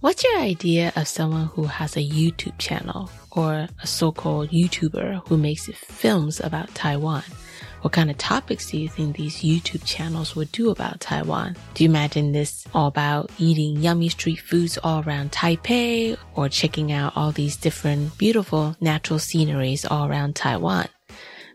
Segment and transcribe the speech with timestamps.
[0.00, 5.36] What's your idea of someone who has a YouTube channel or a so-called YouTuber who
[5.36, 7.22] makes films about Taiwan?
[7.82, 11.54] What kind of topics do you think these YouTube channels would do about Taiwan?
[11.74, 16.92] Do you imagine this all about eating yummy street foods all around Taipei or checking
[16.92, 20.88] out all these different beautiful natural sceneries all around Taiwan?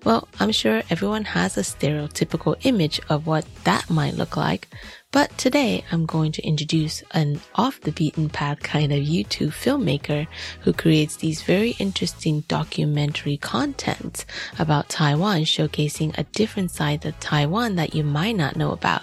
[0.04, 4.68] Well, I'm sure everyone has a stereotypical image of what that might look like,
[5.12, 10.26] but today I'm going to introduce an off the beaten path kind of YouTube filmmaker
[10.60, 14.24] who creates these very interesting documentary content
[14.58, 19.02] about Taiwan, showcasing a different side of Taiwan that you might not know about.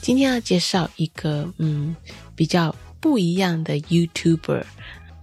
[0.00, 1.94] 今天要介绍一个嗯
[2.34, 4.64] 比较不一样的 YouTuber。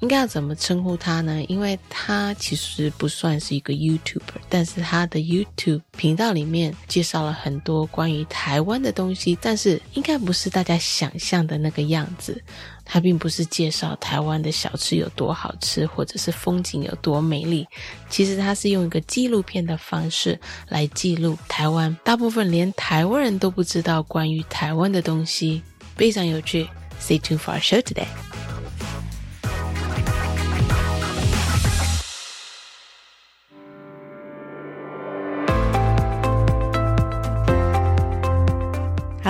[0.02, 1.42] 应该要怎么称呼他呢？
[1.44, 12.42] 因为他其实不算是一个 YouTuber，但是他的 YouTube 频道里面介绍了很多关于台湾的东西，但是应该不是大家想象的那个样子。
[12.84, 17.64] 他并不是介绍台湾的小吃有多好吃，或者是风景有多美丽。
[18.10, 25.62] 其实他是用一个纪录片的方式来记录台湾，大部分连台湾人都不知道关于台湾的东西，
[25.96, 26.66] 非常有趣。
[27.00, 28.31] Stay tuned for our show today.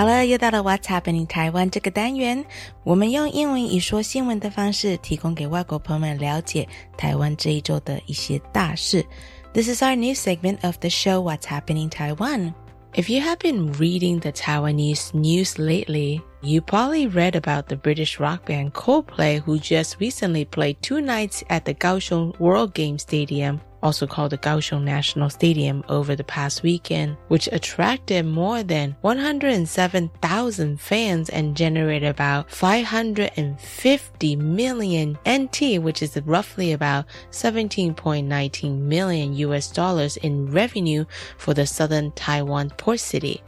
[0.02, 2.44] 好了，又到了 What's Happening 台湾这个单元，
[2.84, 9.04] 我们用英文以说新闻的方式，提供给外国朋友们了解台湾这一周的一些大事。
[9.52, 12.52] This is our new segment of the show What's Happening Taiwan.
[12.94, 18.19] If you have been reading the Taiwanese news lately, you probably read about the British
[18.19, 23.61] rock band Coldplay who just recently played two nights at the Kaohsiung World Game Stadium
[23.83, 30.79] also called the Kaohsiung National Stadium over the past weekend, which attracted more than 107,000
[30.79, 40.17] fans and generated about 550 million NT, which is roughly about 17.19 million US dollars
[40.17, 41.05] in revenue
[41.37, 43.43] for the southern Taiwan port city.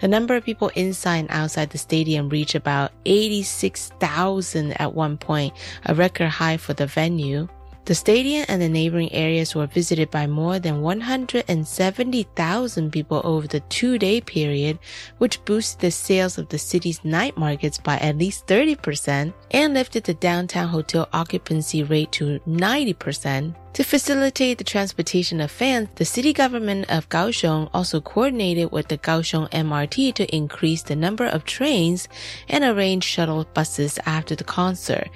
[0.00, 5.54] The number of people inside and outside the stadium reached about 86,000 at one point,
[5.86, 7.48] a record high for the venue.
[7.88, 13.60] The stadium and the neighboring areas were visited by more than 170,000 people over the
[13.60, 14.78] two-day period,
[15.16, 20.04] which boosted the sales of the city's night markets by at least 30% and lifted
[20.04, 23.54] the downtown hotel occupancy rate to 90%.
[23.74, 28.98] To facilitate the transportation of fans, the city government of Kaohsiung also coordinated with the
[28.98, 32.08] Kaohsiung MRT to increase the number of trains
[32.48, 35.08] and arrange shuttle buses after the concert.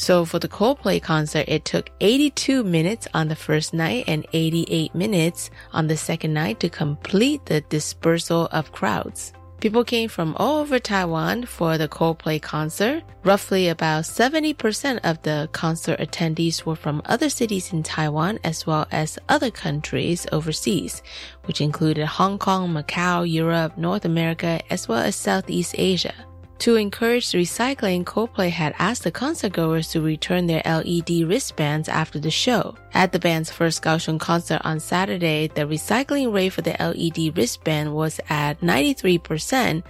[0.00, 4.94] So for the Coldplay concert, it took 82 minutes on the first night and 88
[4.94, 9.34] minutes on the second night to complete the dispersal of crowds.
[9.60, 13.02] People came from all over Taiwan for the Coldplay concert.
[13.24, 18.86] Roughly about 70% of the concert attendees were from other cities in Taiwan as well
[18.90, 21.02] as other countries overseas,
[21.44, 26.14] which included Hong Kong, Macau, Europe, North America, as well as Southeast Asia.
[26.60, 32.30] To encourage recycling, Coldplay had asked the concertgoers to return their LED wristbands after the
[32.30, 32.76] show.
[32.92, 37.94] At the band's first Kaohsiung concert on Saturday, the recycling rate for the LED wristband
[37.94, 39.82] was at 93%,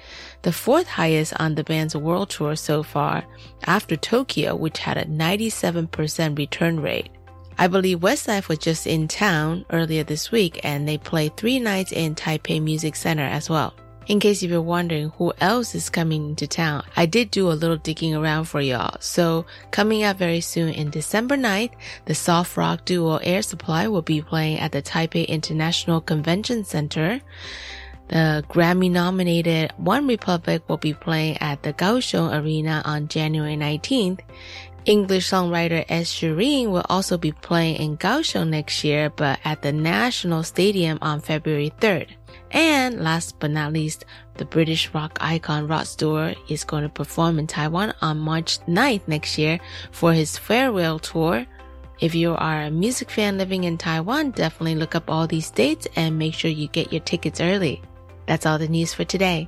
[0.43, 3.25] the fourth highest on the band's world tour so far,
[3.65, 7.11] after Tokyo, which had a 97% return rate.
[7.59, 11.91] I believe Westlife was just in town earlier this week and they played three nights
[11.91, 13.75] in Taipei Music Center as well.
[14.11, 17.77] In case you're wondering who else is coming into town, I did do a little
[17.77, 18.97] digging around for y'all.
[18.99, 21.71] So coming up very soon in December 9th,
[22.07, 27.21] the soft rock duo Air Supply will be playing at the Taipei International Convention Center.
[28.09, 34.23] The Grammy nominated One Republic will be playing at the Kaohsiung Arena on January 19th.
[34.87, 39.71] English songwriter Ed Sheeran will also be playing in Kaohsiung next year, but at the
[39.71, 42.09] National Stadium on February 3rd.
[42.52, 44.06] And last but not least,
[44.36, 49.08] the British rock icon Rod Stewart is going to perform in Taiwan on March 9th
[49.08, 49.60] next year
[49.92, 51.46] for his farewell tour.
[52.00, 55.88] If you are a music fan living in Taiwan, definitely look up all these dates
[55.96, 57.82] and make sure you get your tickets early.
[58.26, 59.48] That's all the news for today.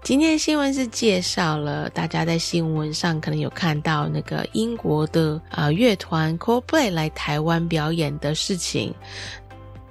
[0.00, 8.94] 今天的新闻是介绍了大家在新闻上可能有看到那个英国的啊乐团 Coldplay 来台湾表演的事情。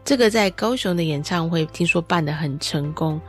[0.05, 3.21] 这个在高雄的演唱会听说办得很成功。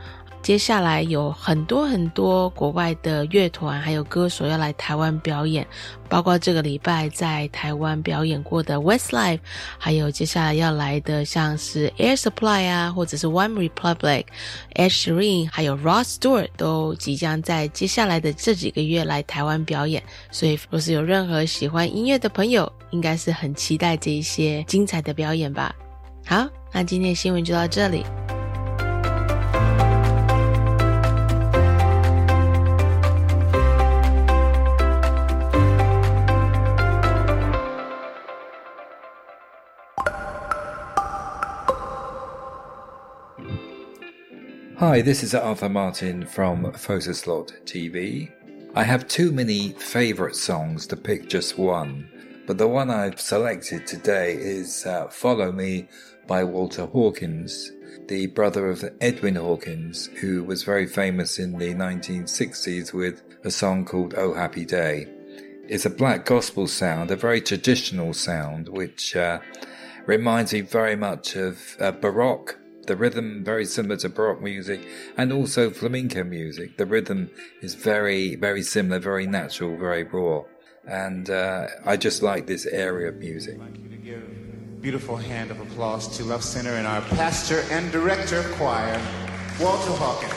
[0.42, 5.66] 接下来有很多很多国外的乐团还有歌手要来台湾表演，
[6.06, 9.38] 包括这个礼拜在台湾表演过的 Westlife，
[9.78, 14.26] 还有接下来要来的像是 Air Supply 啊，或者是 One Republic、
[14.74, 20.02] Ed Sheeran，还有 Ross Stewart 都即将在接下来的这几个月来台湾表演。
[20.30, 25.74] 所以，若是有任何喜欢音乐的朋友，应该是很期待这一些精彩的表演吧。
[26.26, 28.05] 好，那今天的新闻就到这里。
[44.79, 48.31] Hi, this is Arthur Martin from Photoslot TV.
[48.75, 52.07] I have too many favourite songs to pick just one,
[52.47, 55.89] but the one I've selected today is uh, Follow Me
[56.26, 57.72] by Walter Hawkins,
[58.08, 63.84] the brother of Edwin Hawkins, who was very famous in the 1960s with a song
[63.84, 65.08] called Oh Happy Day.
[65.68, 69.40] It's a black gospel sound, a very traditional sound, which uh,
[70.06, 74.86] reminds me very much of uh, Baroque the rhythm very similar to baroque music
[75.16, 76.76] and also flamenco music.
[76.76, 77.30] The rhythm
[77.62, 80.42] is very, very similar, very natural, very raw.
[80.86, 83.58] And uh, I just like this area of music.
[84.84, 89.00] Beautiful hand of applause to Love Center and our pastor and director of choir,
[89.58, 90.34] Walter Hawkins.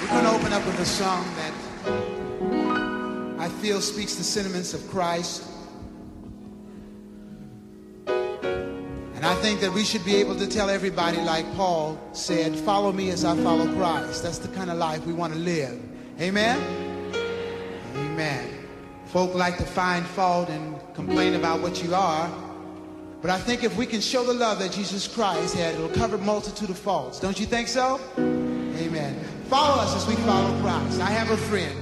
[0.00, 1.52] We're going to open up with a song that
[3.40, 5.44] I feel speaks the sentiments of Christ
[8.08, 12.90] And I think that we should be able to tell everybody, like Paul said, follow
[12.90, 14.24] me as I follow Christ.
[14.24, 15.80] That's the kind of life we want to live.
[16.20, 16.81] Amen?
[18.12, 18.46] Amen.
[19.06, 22.30] Folk like to find fault and complain about what you are.
[23.22, 26.18] But I think if we can show the love that Jesus Christ had, it'll cover
[26.18, 27.18] multitude of faults.
[27.18, 27.98] Don't you think so?
[28.18, 29.18] Amen.
[29.48, 31.00] Follow us as we follow Christ.
[31.00, 31.81] I have a friend.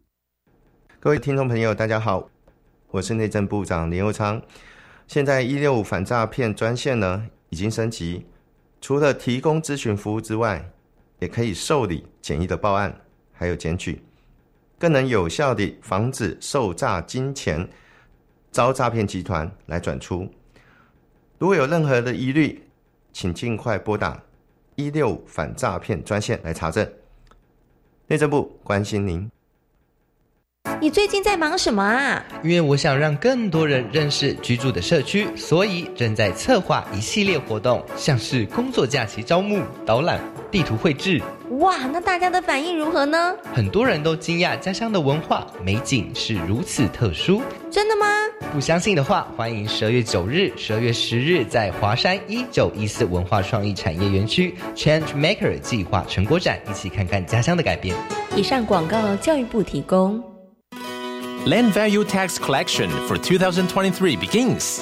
[1.03, 2.29] 各位听众朋友，大家好，
[2.91, 4.39] 我是内政部长林佑昌。
[5.07, 8.27] 现在一六五反诈骗专线呢已经升级，
[8.79, 10.71] 除了提供咨询服务之外，
[11.17, 12.95] 也可以受理简易的报案，
[13.33, 14.03] 还有检举，
[14.77, 17.67] 更能有效地防止受诈金钱
[18.51, 20.29] 遭诈骗集团来转出。
[21.39, 22.61] 如果有任何的疑虑，
[23.11, 24.21] 请尽快拨打
[24.75, 26.87] 一六五反诈骗专线来查证。
[28.05, 29.27] 内政部关心您。
[30.81, 32.25] 你最近在忙什么啊？
[32.43, 41.21] 因为我想让更多人认识居住的社区，所以正在策划一系列活动，像是工作假期招募、导览、地图绘制。
[41.59, 43.31] 哇，那大家的反应如何呢？
[43.53, 47.43] 很多人都惊讶家乡的文化美景是如此特殊。
[47.69, 48.07] 真的吗？
[48.51, 57.95] 不相信的话，欢迎十二月九日、十二月十日在华山一九一四文化创意产业园区 Change Maker 计划成果展，一起看看家乡的改变。
[58.35, 60.30] 以上广告教育部提供。
[61.45, 64.77] Land Value Tax Collection for 2023 begins.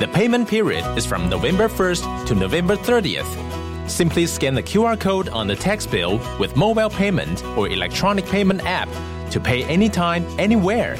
[0.00, 3.88] The payment period is from November 1st to November 30th.
[3.88, 8.62] Simply scan the QR code on the tax bill with mobile payment or electronic payment
[8.64, 8.88] app
[9.30, 10.96] to pay anytime, anywhere.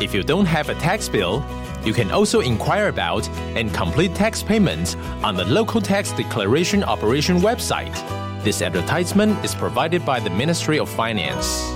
[0.00, 1.44] If you don't have a tax bill,
[1.84, 7.36] you can also inquire about and complete tax payments on the local tax declaration operation
[7.36, 7.94] website.
[8.42, 11.75] This advertisement is provided by the Ministry of Finance.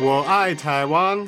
[0.00, 1.26] 我爱台湾。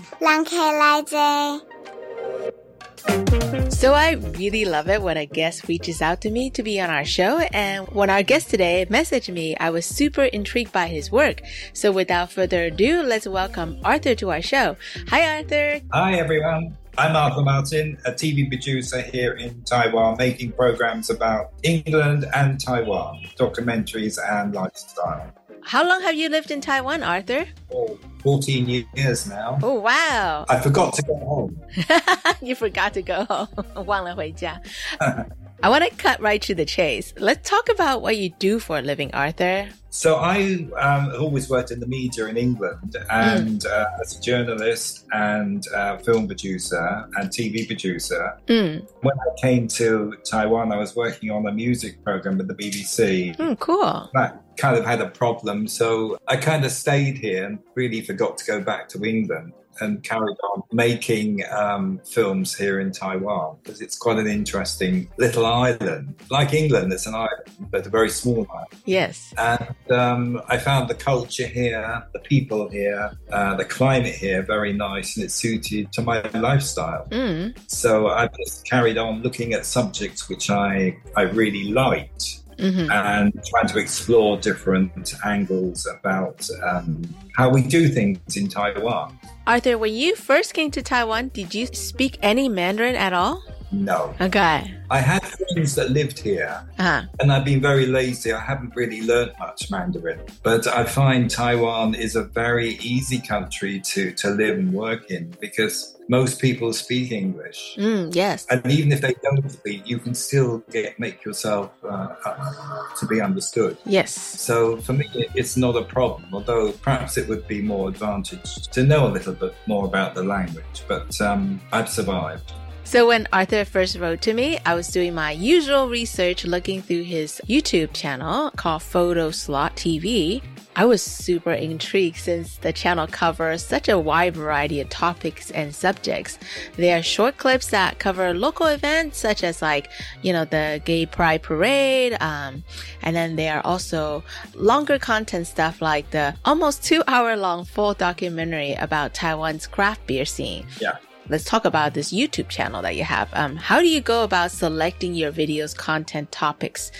[3.68, 6.90] So I really love it when a guest reaches out to me to be on
[6.90, 7.38] our show.
[7.52, 11.42] And when our guest today messaged me, I was super intrigued by his work.
[11.72, 14.76] So without further ado, let's welcome Arthur to our show.
[15.08, 15.80] Hi, Arthur.
[15.92, 16.76] Hi, everyone.
[16.96, 23.20] I'm Arthur Martin, a TV producer here in Taiwan, making programs about England and Taiwan,
[23.36, 25.32] documentaries and lifestyle.
[25.62, 27.46] How long have you lived in Taiwan, Arthur?
[27.70, 29.58] For 14 years now.
[29.62, 30.44] Oh, wow.
[30.48, 31.60] I forgot to go home.
[32.42, 33.48] you forgot to go home.
[33.86, 34.60] 忘了回家.
[35.61, 37.13] I want to cut right to the chase.
[37.17, 39.67] Let's talk about what you do for a living, Arthur.
[39.89, 44.21] So I um, have always worked in the media in England, and uh, as a
[44.21, 48.37] journalist and uh, film producer and TV producer.
[48.47, 48.87] Mm.
[49.01, 53.35] When I came to Taiwan, I was working on a music program with the BBC.
[53.35, 54.09] Mm, cool.
[54.13, 58.37] That kind of had a problem, so I kind of stayed here and really forgot
[58.37, 63.81] to go back to England and carried on making um, films here in Taiwan because
[63.81, 66.15] it's quite an interesting little island.
[66.29, 68.81] Like England, it's an island, but a very small island.
[68.85, 69.33] Yes.
[69.37, 74.73] And um, I found the culture here, the people here, uh, the climate here very
[74.73, 77.07] nice and it suited to my lifestyle.
[77.09, 77.57] Mm.
[77.67, 82.91] So I just carried on looking at subjects which I, I really liked Mhm.
[82.91, 87.01] and trying to explore different angles about um,
[87.37, 89.17] how we do things in Taiwan.
[89.47, 93.41] Arthur, when you first came to Taiwan, did you speak any Mandarin at all?
[93.71, 94.15] No.
[94.19, 94.73] Okay.
[94.89, 97.03] I had friends that lived here Uh-huh.
[97.19, 98.33] and I've been very lazy.
[98.33, 100.19] I haven't really learned much Mandarin.
[100.43, 105.35] But I find Taiwan is a very easy country to, to live and work in
[105.39, 107.75] because most people speak English.
[107.77, 108.47] Mm, yes.
[108.49, 113.05] And even if they don't speak, you can still get make yourself uh, uh, to
[113.05, 113.77] be understood.
[113.85, 114.11] Yes.
[114.11, 116.25] So for me, it's not a problem.
[116.33, 120.23] Although perhaps it would be more advantage to know a little bit more about the
[120.23, 120.83] language.
[120.87, 122.53] But um, I've survived.
[122.89, 127.03] So when Arthur first wrote to me, I was doing my usual research looking through
[127.03, 130.41] his YouTube channel called Photo Slot TV.
[130.75, 135.75] I was super intrigued since the channel covers such a wide variety of topics and
[135.75, 136.39] subjects.
[136.77, 139.91] There are short clips that cover local events such as like,
[140.23, 142.17] you know, the Gay Pride Parade.
[142.19, 142.63] Um,
[143.03, 144.23] and then there are also
[144.55, 150.25] longer content stuff like the almost two hour long full documentary about Taiwan's craft beer
[150.25, 150.65] scene.
[150.81, 150.97] Yeah.
[151.29, 153.29] Let's talk about this YouTube channel that you have.
[153.33, 156.91] Um, how do you go about selecting your videos, content topics,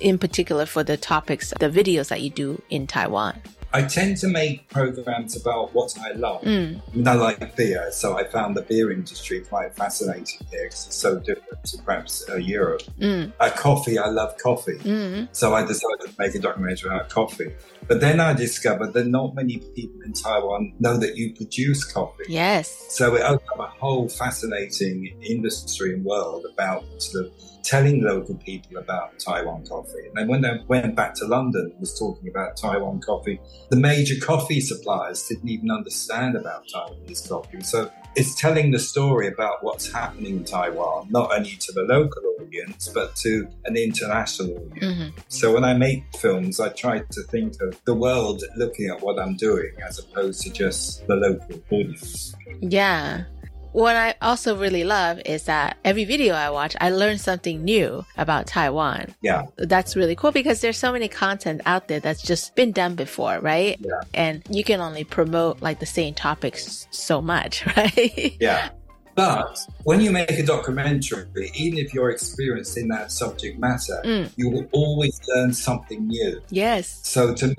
[0.00, 3.40] in particular for the topics, the videos that you do in Taiwan?
[3.72, 6.42] I tend to make programs about what I love.
[6.42, 6.80] Mm.
[6.80, 10.86] I mean, I like beer, so I found the beer industry quite fascinating here because
[10.86, 12.82] it's so different to perhaps uh, Europe.
[12.98, 13.32] Mm.
[13.38, 14.78] Uh, coffee, I love coffee.
[14.78, 15.28] Mm.
[15.32, 17.52] So I decided to make a documentary about coffee.
[17.86, 22.24] But then I discovered that not many people in Taiwan know that you produce coffee.
[22.28, 22.86] Yes.
[22.90, 27.32] So it opened up a whole fascinating industry and world about sort of
[27.62, 30.06] telling local people about Taiwan coffee.
[30.06, 33.76] And then when I went back to London and was talking about Taiwan coffee, the
[33.76, 37.60] major coffee suppliers didn't even understand about Taiwanese coffee.
[37.60, 42.22] So it's telling the story about what's happening in Taiwan, not only to the local
[42.40, 44.84] audience, but to an international audience.
[44.84, 45.12] Mhm.
[45.28, 49.18] So when I make films, I try to think of the world looking at what
[49.18, 52.34] I'm doing as opposed to just the local audience.
[52.60, 53.24] Yeah.
[53.72, 58.04] What I also really love is that every video I watch, I learn something new
[58.16, 59.14] about Taiwan.
[59.20, 59.46] Yeah.
[59.56, 63.38] That's really cool because there's so many content out there that's just been done before,
[63.40, 63.76] right?
[63.80, 64.00] Yeah.
[64.14, 68.36] And you can only promote like the same topics so much, right?
[68.40, 68.70] Yeah.
[69.14, 74.30] But when you make a documentary, even if you're experienced in that subject matter, Mm.
[74.36, 76.40] you will always learn something new.
[76.50, 77.00] yes.
[77.02, 77.54] So to me,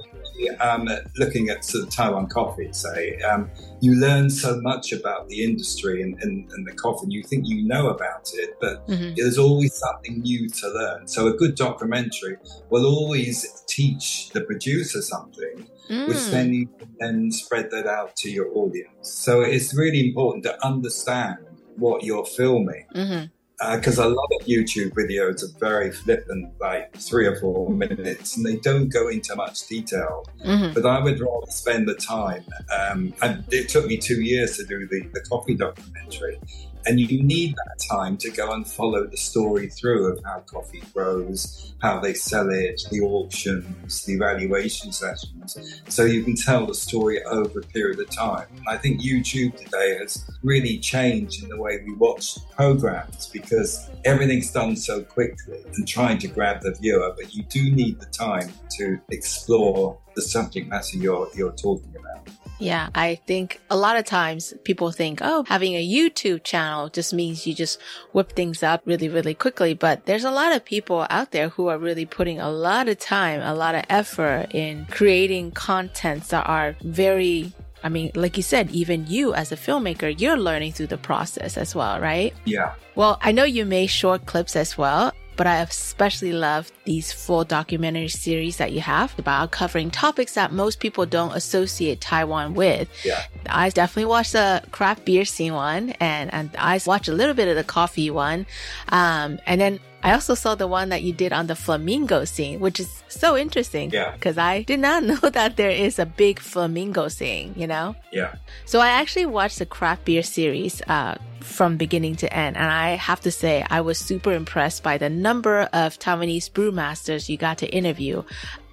[0.59, 3.49] um, looking at sort of Taiwan coffee, say, um,
[3.81, 7.43] you learn so much about the industry and, and, and the coffee, and you think
[7.47, 9.15] you know about it, but Mhm.
[9.15, 11.07] there's always something new to learn.
[11.07, 12.37] So a good documentary
[12.69, 15.67] will always teach the producer something,
[16.07, 16.31] which Mm.
[16.31, 19.07] then you can then spread that out to your audience.
[19.25, 21.37] So it's really important to understand
[21.77, 23.31] what you're filming Mhm.
[23.75, 28.45] Because a lot of YouTube videos are very flippant, like three or four minutes, and
[28.45, 30.25] they don't go into much detail.
[30.45, 30.73] Mhm.
[30.73, 32.45] But I would rather spend the time.
[32.71, 36.39] Um, and it took me two years to do the, the coffee documentary.
[36.85, 40.83] And you need that time to go and follow the story through of how coffee
[40.93, 45.81] grows, how they sell it, the auctions, the evaluation sessions.
[45.87, 48.47] So you can tell the story over a period of time.
[48.57, 53.89] And I think YouTube today has really changed in the way we watch programs because
[54.05, 58.07] everything's done so quickly and trying to grab the viewer, but you do need the
[58.07, 62.27] time to explore the subject matter you're, you're talking about.
[62.59, 67.13] Yeah, I think a lot of times people think, oh, having a YouTube channel just
[67.13, 67.79] means you just
[68.11, 69.73] whip things up really, really quickly.
[69.73, 72.99] But there's a lot of people out there who are really putting a lot of
[72.99, 78.43] time, a lot of effort in creating contents that are very I mean, like you
[78.43, 82.33] said, even you as a filmmaker, you're learning through the process as well, right?
[82.45, 82.73] Yeah.
[82.95, 87.45] Well, I know you made short clips as well, but I especially love these full
[87.45, 92.89] documentary series that you have about covering topics that most people don't associate Taiwan with.
[93.05, 93.23] Yeah.
[93.45, 97.47] I definitely watched the craft beer scene one and, and I watched a little bit
[97.47, 98.47] of the coffee one.
[98.89, 102.59] Um, and then I also saw the one that you did on the flamenco scene,
[102.59, 103.91] which is so interesting.
[103.91, 104.15] Yeah.
[104.17, 107.95] Cause I did not know that there is a big flamenco scene, you know?
[108.11, 108.35] Yeah.
[108.65, 112.91] So I actually watched the craft beer series uh, from beginning to end, and I
[112.91, 117.57] have to say I was super impressed by the number of Taiwanese brewmasters you got
[117.59, 118.23] to interview.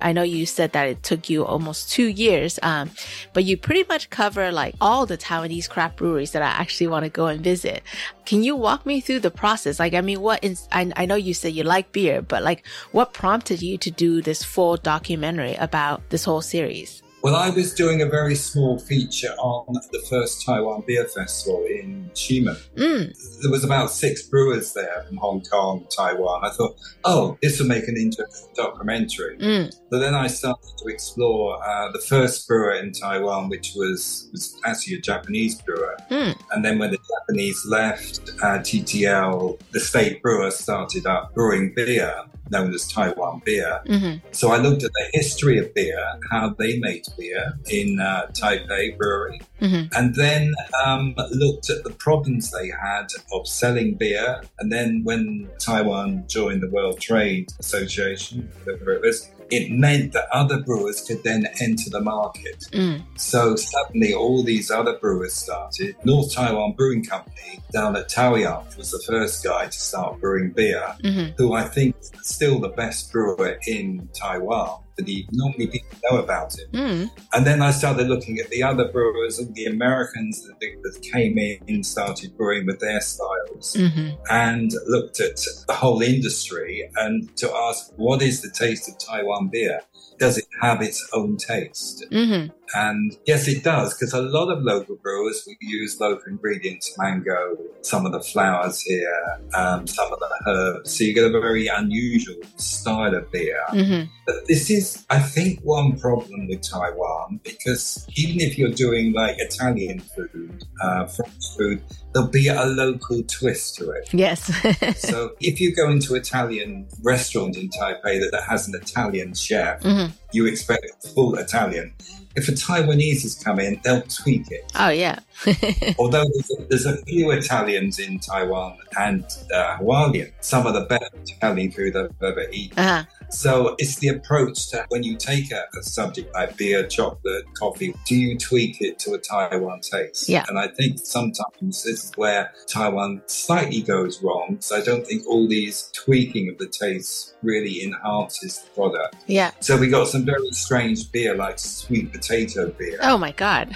[0.01, 2.91] I know you said that it took you almost two years, um,
[3.33, 7.05] but you pretty much cover like all the Taiwanese craft breweries that I actually want
[7.05, 7.83] to go and visit.
[8.25, 9.79] Can you walk me through the process?
[9.79, 12.67] Like, I mean, what is, I, I know you said you like beer, but like,
[12.93, 17.03] what prompted you to do this full documentary about this whole series?
[17.27, 22.09] Well, I was doing a very small feature on the first Taiwan Beer Festival in
[22.15, 22.57] Ximen.
[22.77, 23.43] Mm.
[23.43, 26.45] There was about six brewers there from Hong Kong, Taiwan.
[26.45, 29.39] I thought, oh, this will make an interesting documentary.
[29.39, 29.77] Mm.
[29.91, 34.57] But then I started to explore uh, the first brewer in Taiwan, which was, was
[34.65, 35.97] actually a Japanese brewer.
[36.12, 36.41] Mm.
[36.53, 42.23] And then when the Japanese left, uh, TTL, the state brewer, started up brewing beer
[42.51, 43.81] known as Taiwan beer.
[43.87, 48.27] hmm So I looked at the history of beer, how they made beer in uh,
[48.39, 50.53] Taipei Brewery, hmm and then
[50.85, 54.43] um, looked at the problems they had of selling beer.
[54.59, 60.29] And then when Taiwan joined the World Trade Association, whatever it was, it meant that
[60.33, 62.65] other brewers could then enter the market.
[62.73, 63.03] Mm.
[63.17, 65.97] So suddenly all these other brewers started.
[66.05, 70.97] North Taiwan Brewing Company down at Taoyuan was the first guy to start brewing beer
[71.03, 74.81] hmm who I think is still the best brewer in Taiwan.
[74.99, 76.71] Nobody normally people know about it.
[76.73, 77.11] Mm.
[77.33, 81.39] And then I started looking at the other brewers, all the Americans that, that came
[81.39, 87.35] in and started brewing with their styles, hmm and looked at the whole industry and
[87.37, 89.81] to ask, what is the taste of Taiwan beer?
[90.19, 92.05] Does it have its own taste?
[92.11, 97.57] hmm And yes, it does, because a lot of local brewers use local ingredients, mango,
[97.83, 100.97] some of the flowers here, um, some of the herbs.
[100.97, 103.63] So you get a very unusual style of beer.
[103.69, 109.12] hmm But this is, I think, one problem with Taiwan because even if you're doing
[109.12, 111.83] like Italian food, uh, French food,
[112.16, 114.09] there'll be a local twist to it.
[114.14, 114.50] Yes.
[114.98, 119.83] so if you go into Italian restaurant in Taipei that, that has an Italian chef,
[119.83, 120.12] Mhm.
[120.33, 121.92] you expect full Italian.
[122.35, 124.64] If a Taiwanese has come in, they'll tweak it.
[124.74, 125.18] oh yeah.
[125.98, 129.24] Although there's a, there's a few Italians in Taiwan and
[129.55, 132.79] uh, Hawaiian, some of the best Italian food I've ever eaten.
[132.79, 133.05] uh-huh.
[133.31, 137.92] So it's the approach to when you take a, a subject like beer, chocolate, coffee,
[138.07, 140.29] do you tweak it to a Taiwan taste?
[140.29, 140.44] Yeah.
[140.48, 144.59] And I think sometimes this where Taiwan slightly goes wrong.
[144.61, 149.17] So I don't think all these tweaking of the taste really enhances the product.
[149.27, 149.53] Yeah.
[149.61, 152.99] So we got some very strange beer like sweet potato beer.
[153.03, 153.75] Oh my God.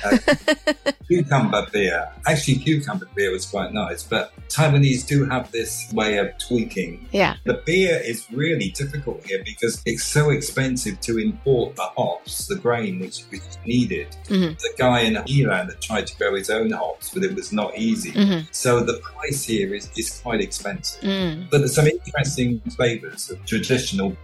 [1.09, 2.09] cucumber beer.
[2.27, 7.07] Actually, cucumber beer was quite nice, but Taiwanese do have this way of tweaking.
[7.13, 7.37] Yeah.
[7.45, 12.57] The beer is really difficult here because it's so expensive to import the hops, the
[12.57, 14.09] grain which, which is needed.
[14.27, 14.59] Mhm.
[14.59, 17.77] The guy in Yilan that tried to grow his own hops, but it was not
[17.79, 18.13] easy.
[18.13, 18.47] Mhm.
[18.51, 21.03] So the price here is, is quite expensive.
[21.03, 21.51] Mm.
[21.51, 23.60] But there's some interesting flavors of traditional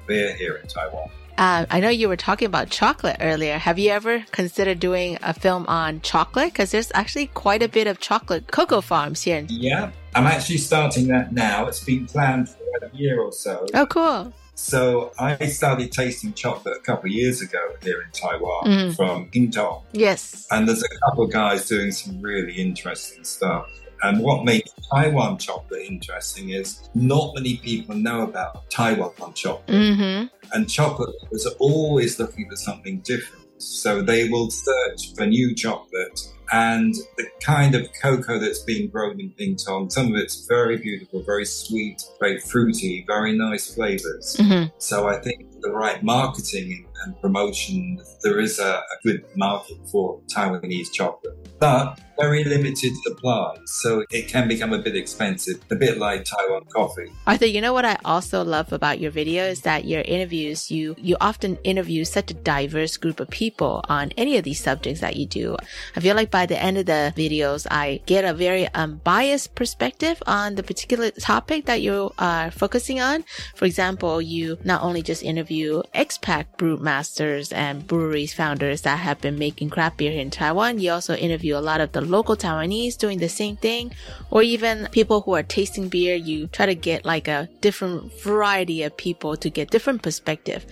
[0.07, 1.09] beer here in Taiwan.
[1.39, 3.59] Uh, I know you were talking about chocolate earlier.
[3.59, 6.53] Have you ever considered doing a film on chocolate?
[6.53, 9.45] Because there's actually quite a bit of chocolate cocoa farms here.
[9.51, 11.67] Yeah, I'm actually starting that now.
[11.67, 13.67] It's been planned for a year or so.
[13.75, 14.33] Oh, cool.
[14.55, 18.97] So I started tasting chocolate a couple of years ago here in Taiwan Mhm.
[18.97, 19.83] from Pingtung.
[19.93, 20.47] Yes.
[20.51, 23.67] And there's a couple of guys doing some really interesting stuff.
[24.07, 29.67] And what makes Taiwan chocolate interesting is not many people know about Taiwan chocolate.
[29.67, 30.27] Mm-hmm.
[30.53, 33.45] And chocolate was always looking for something different.
[33.59, 36.21] So they will search for new chocolate
[36.53, 39.91] and the kind of cocoa that's being grown in Pingtung.
[39.91, 44.37] Some of it's very beautiful, very sweet, very fruity, very nice flavors.
[44.39, 44.69] Mm-hmm.
[44.79, 50.21] So I think the right marketing and promotion, there is a, a good market for
[50.35, 53.55] Taiwanese chocolate, but very limited supply.
[53.67, 57.13] So it can become a bit expensive, a bit like Taiwan coffee.
[57.27, 60.95] Arthur, you know what I also love about your video is that your interviews, you
[60.99, 65.17] you often interview such a diverse group of people on any of these subjects that
[65.17, 65.57] you do.
[65.95, 69.55] I feel like by the end of the videos, I get a very um, unbiased
[69.55, 73.25] perspective on the particular topic that you are focusing on.
[73.55, 75.56] For example, you not only just interview
[75.95, 80.79] expat brew masters and breweries founders that have been making craft beer here in Taiwan,
[80.79, 83.93] you also interview a lot of the local Taiwanese doing the same thing,
[84.31, 86.15] or even people who are tasting beer.
[86.15, 90.67] You try to get like a different variety of people to get different perspective.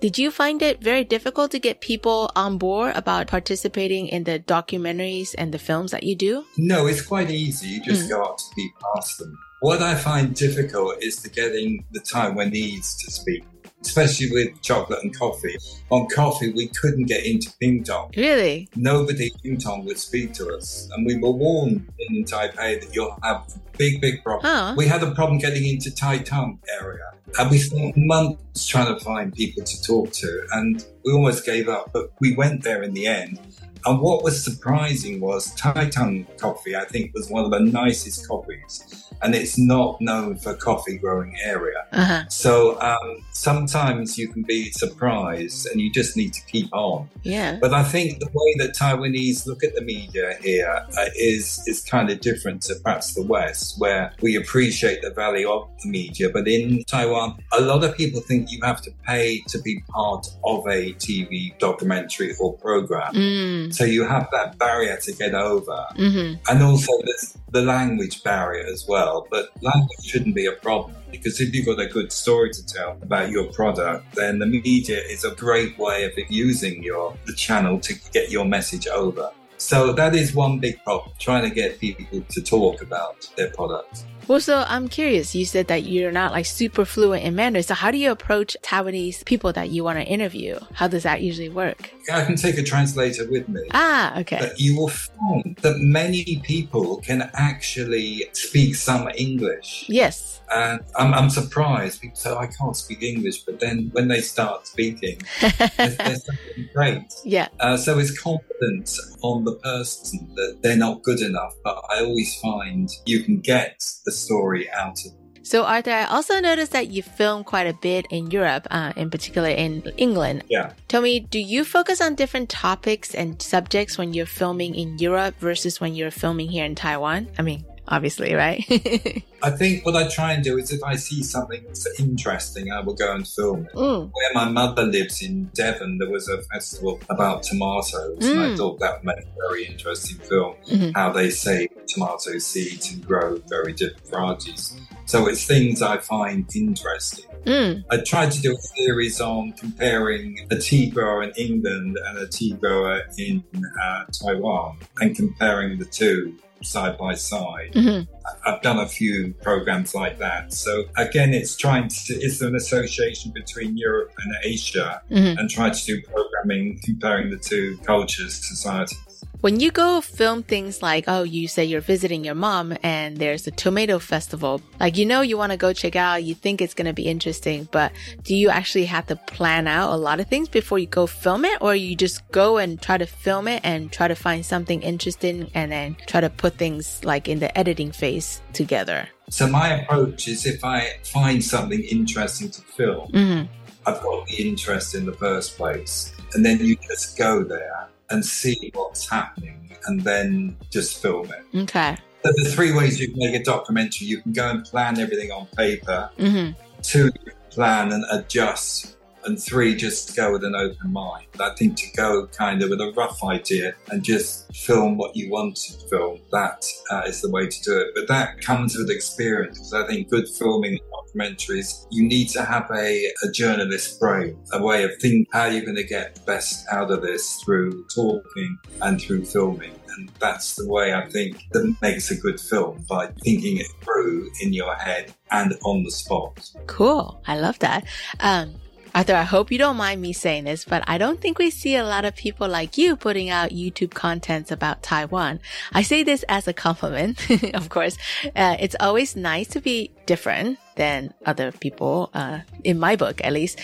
[0.00, 4.38] Did you find it very difficult to get people on board about participating in the
[4.38, 6.44] documentaries and the films that you do?
[6.58, 7.68] No, it's quite easy.
[7.68, 8.10] You just hmm.
[8.10, 9.38] go up to people, ask them.
[9.60, 13.44] What I find difficult is to getting the Taiwanese to speak,
[13.82, 15.56] especially with chocolate and coffee.
[15.90, 18.14] On coffee, we couldn't get into Pingtung.
[18.16, 18.68] Really?
[18.76, 20.88] Nobody in Pingtung would speak to us.
[20.92, 23.44] And we were warned in Taipei that you'll have
[23.78, 24.52] big, big problem.
[24.52, 24.74] Huh.
[24.76, 27.12] We had a problem getting into Taitung area.
[27.38, 30.46] And we spent months trying to find people to talk to.
[30.52, 33.38] And we almost gave up, but we went there in the end.
[33.84, 39.04] And what was surprising was Taitung coffee, I think, was one of the nicest coffees.
[39.22, 41.86] And it's not known for coffee growing area.
[41.92, 42.24] Uh-huh.
[42.28, 47.08] So um, sometimes you can be surprised and you just need to keep on.
[47.22, 47.58] Yeah.
[47.60, 51.80] But I think the way that Taiwanese look at the media here uh, is is
[51.80, 56.28] kind of different to perhaps the West, where we appreciate the value of the media.
[56.30, 60.26] But in Taiwan, a lot of people think you have to pay to be part
[60.44, 63.14] of a TV documentary or program.
[63.14, 63.65] Mm.
[63.72, 65.86] So you have that barrier to get over.
[65.96, 66.34] Mm-hmm.
[66.48, 69.26] And also there's the language barrier as well.
[69.30, 72.98] But language shouldn't be a problem because if you've got a good story to tell
[73.02, 77.78] about your product, then the media is a great way of using your the channel
[77.80, 79.30] to get your message over.
[79.58, 84.04] So that is one big problem, trying to get people to talk about their products.
[84.28, 85.34] Well, so I'm curious.
[85.34, 87.62] You said that you're not like super fluent in Mandarin.
[87.62, 90.58] So how do you approach Taiwanese people that you want to interview?
[90.72, 91.90] How does that usually work?
[92.12, 93.62] I can take a translator with me.
[93.72, 94.38] Ah, okay.
[94.40, 99.86] But you will find that many people can actually speak some English.
[99.88, 100.40] Yes.
[100.50, 102.00] And I'm, I'm surprised.
[102.00, 103.38] People say, I can't speak English.
[103.40, 105.56] But then when they start speaking, there's,
[105.96, 107.14] there's something great.
[107.24, 107.48] Yeah.
[107.58, 111.54] Uh, so it's confidence on the person that they're not good enough.
[111.64, 115.12] But I always find you can get the story out of.
[115.46, 119.10] So, Arthur, I also noticed that you film quite a bit in Europe, uh, in
[119.10, 120.42] particular in England.
[120.50, 120.72] Yeah.
[120.88, 125.36] Tell me, do you focus on different topics and subjects when you're filming in Europe
[125.38, 127.28] versus when you're filming here in Taiwan?
[127.38, 128.64] I mean, obviously, right?
[129.42, 132.80] I think what I try and do is if I see something that's interesting, I
[132.80, 133.72] will go and film it.
[133.74, 134.10] Mm.
[134.12, 138.56] Where my mother lives in Devon, there was a festival about tomatoes, and I Mm.
[138.56, 140.54] thought that made a very interesting film.
[140.70, 140.92] Mhm.
[140.94, 144.74] How they save tomato seeds and grow very different varieties.
[145.04, 147.24] So it's things I find interesting.
[147.44, 147.84] Mm.
[147.90, 152.26] I tried to do a series on comparing a tea grower in England and a
[152.26, 153.44] tea grower in
[153.84, 157.72] uh, Taiwan and comparing the two side by side.
[157.74, 158.08] Mhm.
[158.44, 160.52] I've done a few programs like that.
[160.52, 165.38] So again, it's trying to, it's an association between Europe and Asia Mhm.
[165.38, 168.98] and try to do programming comparing the two cultures, societies.
[169.42, 173.46] When you go film things like, oh, you say you're visiting your mom and there's
[173.46, 176.74] a tomato festival, like, you know, you want to go check out, you think it's
[176.74, 180.26] going to be interesting, but do you actually have to plan out a lot of
[180.26, 181.58] things before you go film it?
[181.60, 185.50] Or you just go and try to film it and try to find something interesting
[185.54, 189.08] and then try to put things like in the editing phase together?
[189.28, 193.42] So my approach is if I find something interesting to film, hmm
[193.88, 196.12] I've got the interest in the first place.
[196.34, 201.58] And then you just go there and see what's happening and then just film it.
[201.62, 201.96] Okay.
[202.24, 205.30] So the three ways you can make a documentary you can go and plan everything
[205.30, 206.50] on paper, hmm
[206.82, 207.10] two,
[207.50, 208.95] plan and adjust.
[209.26, 211.26] And three, just go with an open mind.
[211.40, 215.30] I think to go kind of with a rough idea and just film what you
[215.30, 217.88] want to film, that uh, is the way to do it.
[217.94, 219.58] But that comes with experience.
[219.58, 224.62] Because I think good filming documentaries, you need to have a, a journalist brain, a
[224.62, 228.58] way of thinking how you're going to get the best out of this through talking
[228.82, 229.72] and through filming.
[229.96, 234.30] And that's the way I think that makes a good film by thinking it through
[234.40, 236.50] in your head and on the spot.
[236.66, 237.20] Cool.
[237.26, 237.86] I love that.
[238.20, 238.54] Um,
[238.96, 241.76] Arthur, I hope you don't mind me saying this, but I don't think we see
[241.76, 245.38] a lot of people like you putting out YouTube contents about Taiwan.
[245.74, 247.20] I say this as a compliment,
[247.54, 247.98] of course.
[248.34, 253.34] Uh, it's always nice to be different than other people, uh, in my book at
[253.34, 253.60] least.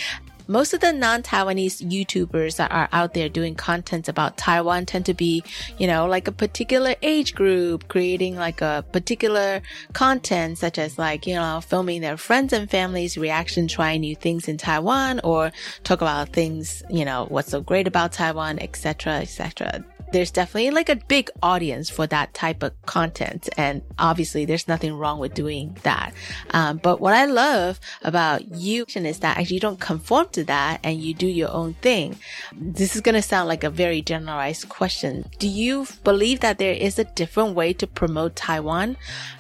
[0.49, 5.15] Most of the non-Taiwanese YouTubers that are out there doing content about Taiwan tend to
[5.15, 5.43] be,
[5.79, 11.27] you know, like a particular age group, creating like a particular content, such as like,
[11.27, 15.53] you know, filming their friends and families reaction, trying new things in Taiwan or
[15.85, 20.89] talk about things, you know, what's so great about Taiwan, etc., etc there's definitely like
[20.89, 23.49] a big audience for that type of content.
[23.57, 26.13] And obviously there's nothing wrong with doing that.
[26.51, 30.81] Um, but what I love about you is that actually you don't conform to that
[30.85, 32.17] and you do your own thing.
[32.55, 35.29] This is going to sound like a very generalized question.
[35.39, 38.97] Do you believe that there is a different way to promote Taiwan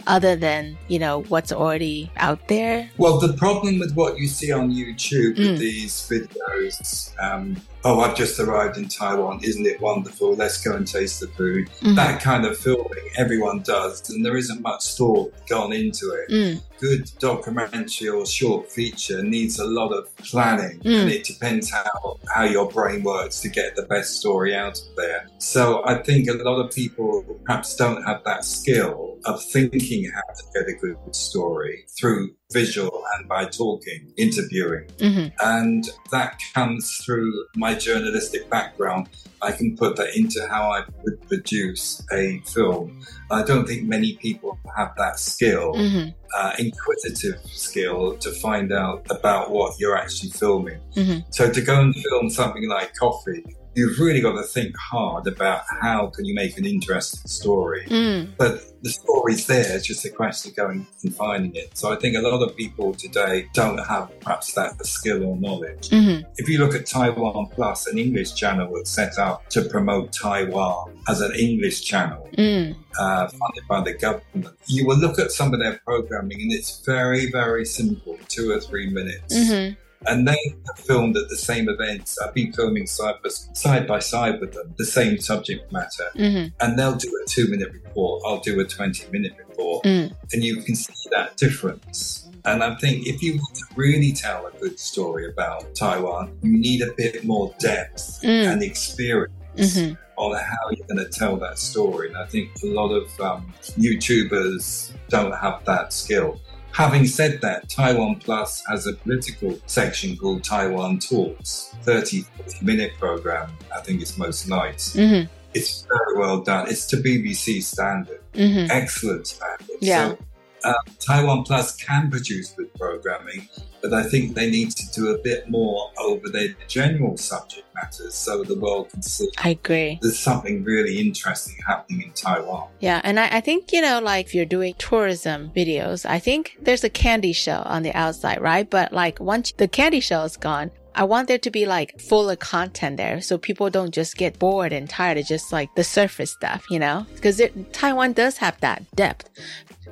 [0.06, 2.90] other than, you know, what's already out there?
[2.96, 5.38] Well, the problem with what you see on YouTube Mm.
[5.38, 10.34] with these videos, um, oh, I've just arrived in Taiwan, isn't it wonderful?
[10.34, 11.68] Let's go and taste the food.
[11.80, 11.96] Mhm.
[11.96, 16.30] That kind of filming everyone does, and there isn't much thought gone into it.
[16.30, 16.60] Mm.
[16.82, 21.02] Good documentary or short feature needs a lot of planning, Mm.
[21.02, 24.96] and it depends how, how your brain works to get the best story out of
[24.96, 25.28] there.
[25.38, 30.22] So I think a lot of people perhaps don't have that skill of thinking how
[30.38, 34.86] to get a good story through visual and by talking, interviewing.
[35.00, 39.08] hmm And that comes through my journalistic background.
[39.40, 43.00] I can put that into how I would produce a film.
[43.32, 49.06] I don't think many people have that skill, hmm uh, inquisitive skill to find out
[49.10, 50.80] about what you're actually filming.
[50.94, 55.26] hmm So to go and film something like coffee, you've really got to think hard
[55.26, 57.86] about how can you make an interesting story.
[57.88, 58.30] Mm.
[58.36, 61.76] But the story's there, it's just a question of going and finding it.
[61.76, 65.88] So I think a lot of people today don't have perhaps that skill or knowledge.
[65.90, 70.12] hmm If you look at Taiwan Plus, an English channel was set up to promote
[70.12, 72.74] Taiwan as an English channel Mm.
[72.98, 74.56] uh, funded by the government.
[74.66, 78.60] You will look at some of their programming and it's very, very simple, two or
[78.60, 79.34] three minutes.
[79.50, 79.68] hmm
[80.06, 82.18] and they have filmed at the same events.
[82.20, 86.46] I've been filming side by side, by side with them, the same subject matter, hmm
[86.60, 88.22] and they'll do a two minute report.
[88.26, 90.14] I'll do a 20 minute report, Mm.
[90.32, 92.28] and you can see that difference.
[92.44, 96.58] And I think if you want to really tell a good story about Taiwan, you
[96.58, 98.52] need a bit more depth Mm.
[98.52, 99.96] and experience Mhm.
[100.16, 102.08] on how you're going to tell that story.
[102.08, 106.40] And I think a lot of um, YouTubers don't have that skill.
[106.72, 112.92] Having said that, Taiwan Plus has a political section called Taiwan Talks, 30, 40 minute
[112.98, 113.52] program.
[113.76, 114.94] I think it's most nights.
[114.94, 115.22] hmm
[115.54, 116.68] It's very well done.
[116.68, 119.76] It's to BBC standard, hmm excellent standard.
[119.80, 120.10] Yeah.
[120.10, 120.18] So,
[120.64, 123.48] um, Taiwan Plus can produce good programming,
[123.80, 128.14] but I think they need to do a bit more over their general subject matters
[128.14, 129.98] so the world can see I agree.
[130.02, 132.68] there's something really interesting happening in Taiwan.
[132.80, 136.56] Yeah, and I, I think, you know, like if you're doing tourism videos, I think
[136.60, 138.68] there's a candy shell on the outside, right?
[138.68, 142.36] But like once the candy shell is gone, I want there to be like fuller
[142.36, 146.30] content there so people don't just get bored and tired of just like the surface
[146.30, 147.06] stuff, you know?
[147.14, 147.40] Because
[147.72, 149.28] Taiwan does have that depth.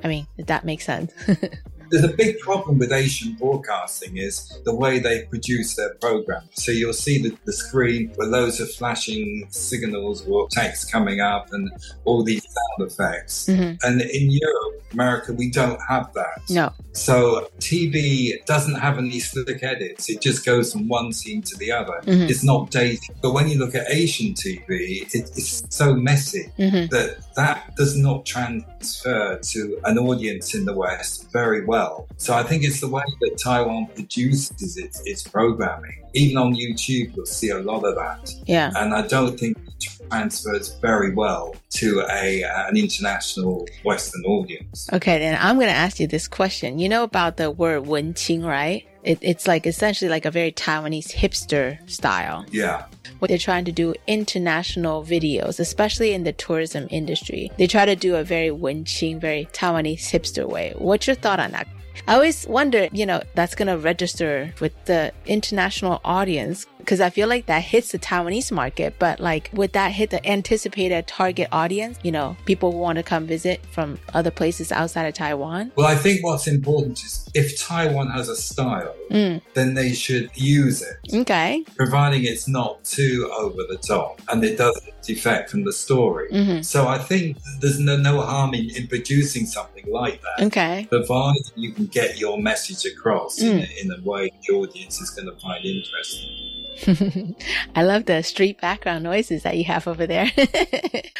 [0.03, 1.11] I mean, that makes sense.
[1.91, 6.43] There's a big problem with Asian broadcasting is the way they produce their program.
[6.53, 11.51] So you'll see the, the screen with loads of flashing signals or text coming up
[11.51, 11.69] and
[12.05, 13.47] all these sound effects.
[13.47, 13.77] Mhm.
[13.83, 16.41] And in Europe, America, we don't have that.
[16.49, 16.73] No.
[16.93, 20.09] So TV doesn't have any slick edits.
[20.09, 21.97] It just goes from one scene to the other.
[22.05, 22.29] Mhm.
[22.29, 23.15] It's not dated.
[23.21, 26.89] But when you look at Asian TV, it, it's so messy Mhm.
[26.89, 31.80] that that does not transfer to an audience in the West very well.
[32.17, 35.97] So I think it's the way that Taiwan produces its, its programming.
[36.13, 38.33] Even on YouTube, you'll see a lot of that.
[38.45, 38.71] Yeah.
[38.75, 44.89] And I don't think it transfers very well to a uh, an international Western audience.
[44.91, 46.79] Okay, then I'm going to ask you this question.
[46.79, 48.83] You know about the word 文青, right?
[49.03, 52.45] It, it's like essentially like a very Taiwanese hipster style.
[52.51, 52.85] Yeah.
[53.19, 57.51] What they're trying to do international videos, especially in the tourism industry.
[57.57, 60.73] They try to do a very 文青, very Taiwanese hipster way.
[60.77, 61.67] What's your thought on that?
[62.07, 67.09] I always wonder, you know, that's going to register with the international audience because I
[67.09, 71.47] feel like that hits the Taiwanese market, but like would that hit the anticipated target
[71.51, 71.97] audience?
[72.03, 75.71] You know, people who want to come visit from other places outside of Taiwan.
[75.75, 80.29] Well, I think what's important is if Taiwan has a style, Mm, then they should
[80.35, 81.65] use it, okay.
[81.75, 86.29] providing it's not too over the top and it doesn't defect from the story.
[86.31, 86.63] Mhm.
[86.63, 90.45] So I think there's no, no harm in, in producing something like that.
[90.45, 90.87] Okay.
[90.89, 93.59] Provided you can get your message across Mm.
[93.67, 96.29] a, in a way the audience is going to find interesting.
[97.75, 100.31] I love the street background noises that you have over there.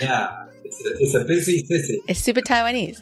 [0.02, 2.02] Yeah, it's a, it's a busy city.
[2.08, 3.00] It's super Taiwanese.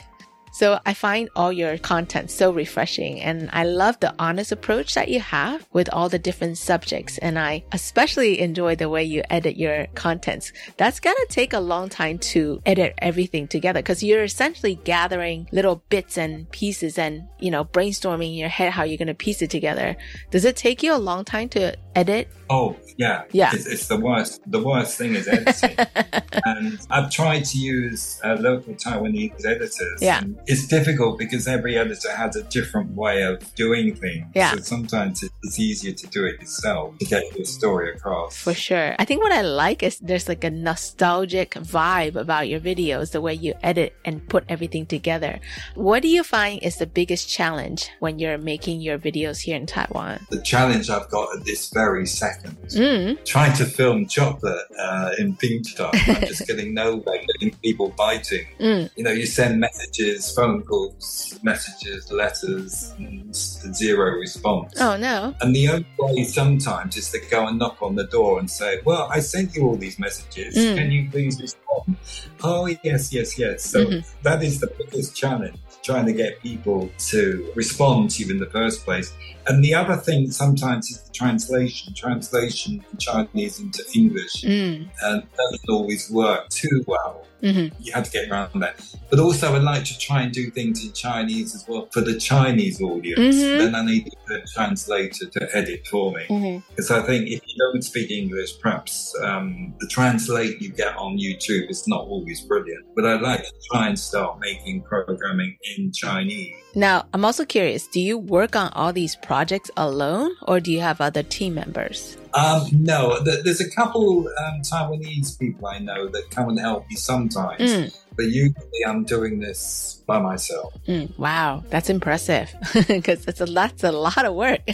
[0.56, 5.10] so I find all your content so refreshing and I love the honest approach that
[5.10, 7.18] you have with all the different subjects.
[7.18, 10.54] And I especially enjoy the way you edit your contents.
[10.78, 15.84] That's gonna take a long time to edit everything together because you're essentially gathering little
[15.90, 19.50] bits and pieces and, you know, brainstorming in your head how you're gonna piece it
[19.50, 19.94] together.
[20.30, 22.28] Does it take you a long time to edit?
[22.48, 23.50] Oh yeah, Yeah.
[23.52, 24.40] It's, it's the worst.
[24.46, 25.76] The worst thing is editing,
[26.44, 29.98] and I've tried to use uh, local Taiwanese editors.
[30.00, 30.22] Yeah.
[30.46, 34.26] it's difficult because every editor has a different way of doing things.
[34.34, 34.52] Yeah.
[34.52, 38.36] So sometimes it's easier to do it yourself to get your story across.
[38.36, 38.94] For sure.
[38.98, 43.20] I think what I like is there's like a nostalgic vibe about your videos, the
[43.20, 45.40] way you edit and put everything together.
[45.74, 49.66] What do you find is the biggest challenge when you're making your videos here in
[49.66, 50.26] Taiwan?
[50.30, 53.24] The challenge I've got at this very second, Mm.
[53.24, 58.46] trying to film chocolate uh, in Pingtung, I'm just getting nowhere, getting people biting.
[58.58, 58.90] Mm.
[58.96, 64.74] You know, you send messages, phone calls, messages, letters, and zero response.
[64.80, 65.34] Oh no.
[65.40, 68.80] And the only way sometimes is to go and knock on the door and say,
[68.84, 70.56] Well, I sent you all these messages.
[70.56, 70.76] Mm.
[70.76, 71.96] Can you please respond?
[72.42, 73.64] Oh, yes, yes, yes.
[73.64, 74.04] So Mhm.
[74.22, 78.50] that is the biggest challenge, trying to get people to respond to you in the
[78.50, 79.14] first place.
[79.46, 84.42] And the other thing sometimes is the translation, translation from Chinese into English.
[84.42, 84.88] Mm.
[85.02, 87.24] And doesn't always work too well.
[87.52, 88.74] Hmm You have to get around that.
[89.10, 92.00] But also, I would like to try and do things in Chinese as well for
[92.00, 93.36] the Chinese audience.
[93.36, 93.58] Mhm.
[93.58, 96.24] Then I need a translator to edit for me.
[96.28, 100.96] hmm Because I think if you don't speak English, perhaps um, the translate you get
[100.96, 102.84] on YouTube is not always brilliant.
[102.96, 106.54] But I'd like to try and start making programming in Chinese.
[106.74, 110.80] Now, I'm also curious, do you work on all these projects alone or do you
[110.80, 112.16] have other team members?
[112.34, 116.88] Um, no, th- there's a couple um, Taiwanese people I know that come and help
[116.88, 117.96] me sometimes, Mm.
[118.16, 120.74] but usually I'm doing this by myself.
[120.86, 122.52] Mm, wow, that's impressive
[122.88, 124.60] because it's a that's a lot of work.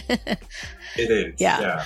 [0.95, 1.41] It is.
[1.41, 1.59] Yeah.
[1.59, 1.85] yeah.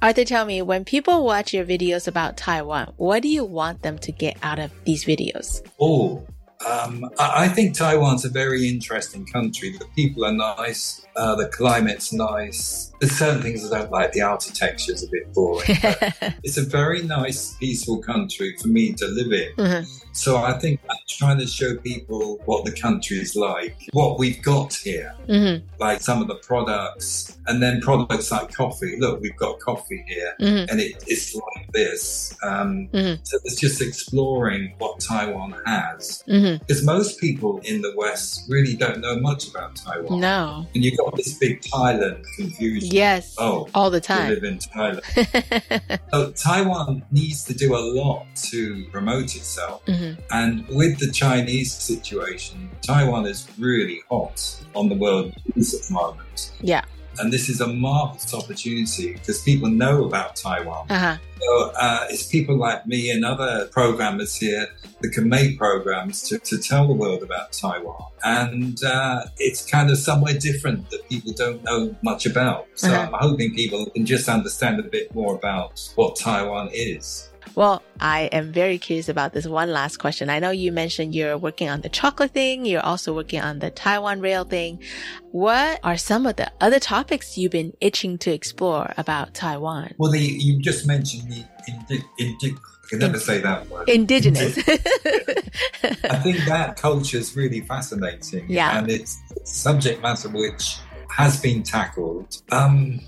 [0.00, 3.98] Arthur, tell me, when people watch your videos about Taiwan, what do you want them
[3.98, 5.60] to get out of these videos?
[5.80, 6.26] Oh,
[6.66, 9.76] um, I, think Taiwan's a very interesting country.
[9.76, 11.06] The people are nice.
[11.14, 12.92] Uh, the climate's nice.
[13.00, 14.12] There's certain things I don't like.
[14.12, 15.66] The architecture's a bit boring.
[15.82, 16.14] but
[16.44, 19.52] it's a very nice, peaceful country for me to live in.
[19.56, 20.02] Mhm.
[20.12, 24.42] So I think I'm trying to show people what the country is like, what we've
[24.42, 28.96] got here, Mhm, like some of the products, and then products like coffee.
[28.98, 32.34] Look, we've got coffee here, mhm, and it, it's like this.
[32.42, 33.18] Um, Mhm.
[33.24, 36.24] So it's just exploring what Taiwan has.
[36.56, 36.66] Mhm.
[36.66, 40.20] Because most people in the West really don't know much about Taiwan.
[40.20, 40.66] No.
[40.74, 42.88] And you've got this big Thailand confusion.
[42.92, 43.34] Yes.
[43.38, 44.28] Oh, All the time.
[44.30, 46.00] live in Thailand.
[46.12, 49.84] so Taiwan needs to do a lot to promote itself.
[49.86, 50.16] Mhm.
[50.30, 56.52] And with the Chinese situation, Taiwan is really hot on the world at the moment.
[56.60, 56.84] Yeah.
[57.18, 60.86] And this is a marvelous opportunity because people know about Taiwan.
[60.90, 61.16] Uh huh.
[61.40, 64.66] So uh, it's people like me and other programmers here
[65.00, 68.02] that can make programs to, to tell the world about Taiwan.
[68.24, 72.66] And uh, it's kind of somewhere different that people don't know much about.
[72.74, 73.10] So Uh-huh.
[73.12, 77.30] I'm hoping people can just understand a bit more about what Taiwan is.
[77.54, 80.28] Well, I am very curious about this one last question.
[80.28, 82.66] I know you mentioned you're working on the chocolate thing.
[82.66, 84.82] You're also working on the Taiwan rail thing.
[85.30, 89.94] What are some of the other topics you've been itching to explore about Taiwan?
[89.98, 93.88] Well, the, you just mentioned the indi- indi- I can never say that word.
[93.88, 94.58] Indigenous.
[94.58, 98.46] I think that culture is really fascinating.
[98.48, 98.78] Yeah.
[98.78, 100.78] And it's subject matter which
[101.08, 102.42] has been tackled.
[102.52, 103.00] Um,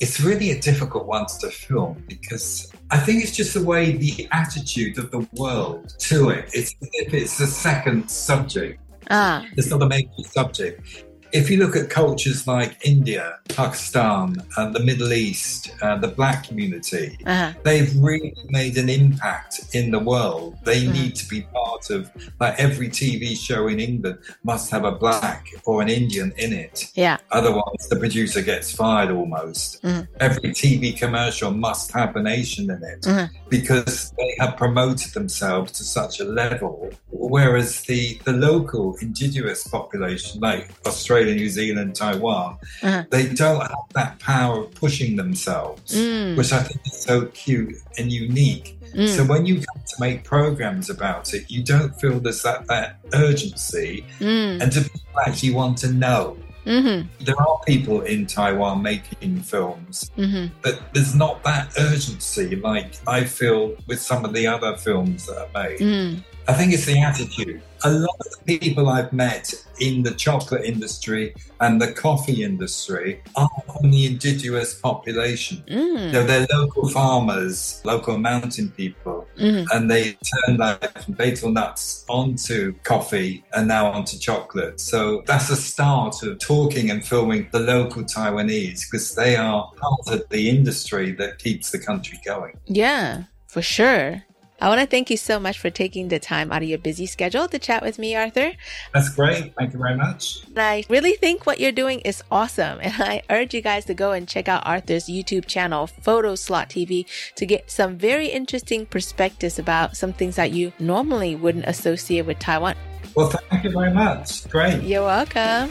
[0.00, 4.28] it's really a difficult one to film because I think it's just the way the
[4.32, 6.50] attitude of the world to it.
[6.52, 8.80] It's if it's a second subject.
[9.10, 9.46] ah.
[9.56, 11.04] It's not a major subject.
[11.32, 16.48] If you look at cultures like India, Pakistan, and the Middle East, uh, the black
[16.48, 17.52] community, Uh-huh.
[17.62, 20.56] they've really made an impact in the world.
[20.64, 20.92] They Mhm.
[20.92, 22.10] need to be part of,
[22.40, 26.86] like every TV show in England must have a black or an Indian in it.
[26.94, 27.18] Yeah.
[27.30, 29.82] Otherwise, the producer gets fired almost.
[29.84, 30.08] Mhm.
[30.18, 33.30] Every TV commercial must have an Asian in it Mhm.
[33.48, 36.90] because they have promoted themselves to such a level.
[37.12, 43.04] Whereas the, the local indigenous population, like Australia, New Zealand, Taiwan, Uh-huh.
[43.10, 46.36] they don't have that power of pushing themselves, Mm.
[46.36, 48.78] which I think is so cute and unique.
[48.94, 49.08] Mm.
[49.08, 52.96] So when you come to make programs about it, you don't feel there's that, that
[53.14, 54.60] urgency Mm.
[54.62, 56.36] and to people actually want to know.
[56.66, 57.24] Mm-hmm.
[57.24, 60.46] There are people in Taiwan making films, Mm-hmm.
[60.62, 65.38] but there's not that urgency like I feel with some of the other films that
[65.38, 65.78] are made.
[65.80, 66.22] Mm.
[66.50, 67.62] I think it's the attitude.
[67.84, 73.22] A lot of the people I've met in the chocolate industry and the coffee industry
[73.36, 75.62] are from the indigenous population.
[75.68, 76.12] Mm.
[76.12, 79.64] know, they're local farmers, local mountain people, Mm.
[79.72, 84.80] and they turn like from betel nuts onto coffee and now onto chocolate.
[84.80, 90.20] So that's a start of talking and filming the local Taiwanese because they are part
[90.20, 92.58] of the industry that keeps the country going.
[92.66, 94.24] Yeah, for sure.
[94.60, 97.06] I want to thank you so much for taking the time out of your busy
[97.06, 98.52] schedule to chat with me, Arthur.
[98.92, 99.54] That's great.
[99.56, 100.44] Thank you very much.
[100.48, 102.78] And I really think what you're doing is awesome.
[102.82, 106.68] And I urge you guys to go and check out Arthur's YouTube channel, Photo Slot
[106.68, 107.06] TV,
[107.36, 112.38] to get some very interesting perspectives about some things that you normally wouldn't associate with
[112.38, 112.74] Taiwan.
[113.14, 114.48] Well, thank you very much.
[114.48, 114.82] Great.
[114.82, 115.70] You're welcome.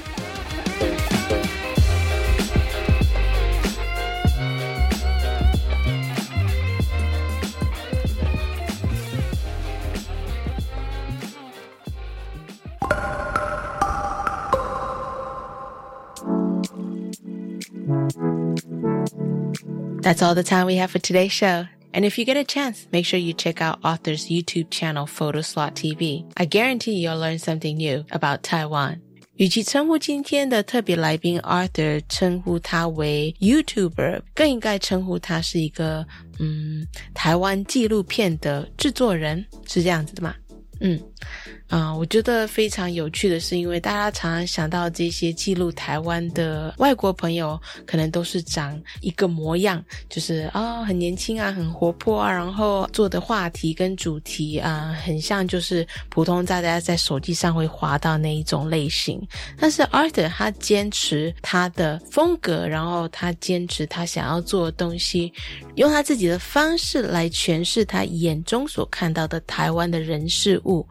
[20.02, 21.68] That's all the time we have for today's show.
[21.94, 25.74] And if you get a chance, make sure you check out Arthur's YouTube channel, Photoslot
[25.74, 26.26] TV.
[26.38, 29.00] I guarantee you'll learn something new about Taiwan.
[29.36, 31.40] 与其称呼今天的特别来宾
[33.40, 36.06] YouTuber，更应该称呼他是一个
[36.40, 40.36] 嗯台湾纪录片的制作人，是这样子的吗？
[40.82, 41.00] 嗯，
[41.68, 59.22] 啊、我觉得非常有趣的是，因为大家常常想到这些记录台湾的外国朋友，可能都是长一个模样，就是啊、很年轻啊，很活泼啊，然后做的话题跟主题啊、很像就是普通大家在手机上会滑到那一种类型。
[59.60, 65.32] 但是 Arthur 他坚持他的风格，然后他坚持他想要做的东西，
[65.76, 70.84] 用他自己的方式来诠释他眼中所看到的台湾的人事物。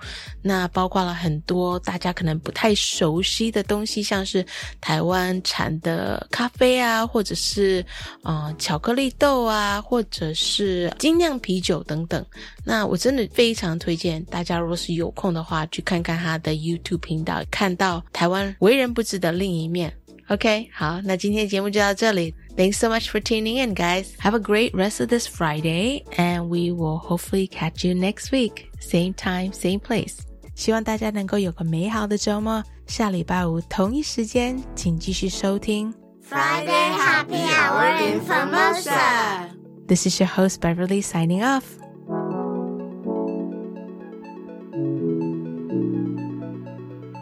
[0.43, 4.45] 那包括了很多大家可能不太熟悉的东西，像是
[4.81, 7.85] 台湾产的咖啡啊，或者是
[8.23, 12.25] 呃巧克力豆啊，或者是精酿啤酒等等。
[12.65, 19.93] 那我真的非常推荐大家，如果是有空的话，去看看他的 YouTube 频道，看到台湾为人不知的另一面。
[20.30, 22.34] OK，好，那今天的节目就到这里。
[22.56, 24.16] Thanks so much for tuning in, guys.
[24.20, 28.68] Have a great rest of this Friday, and we will hopefully catch you next week.
[28.80, 30.20] Same time, same place.
[30.56, 32.64] 希望大家能够有个美好的周末。
[32.86, 35.94] 下礼拜五同一时间，请继续收听
[36.30, 39.50] Friday Happy Hour in Formosa.
[39.88, 41.64] This is your host Beverly signing off.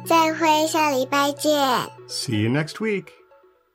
[0.06, 1.52] 再会，下礼拜见。
[2.08, 3.06] See you next week.